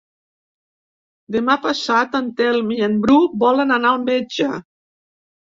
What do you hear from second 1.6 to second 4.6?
passat en Telm i en Bru volen anar al metge.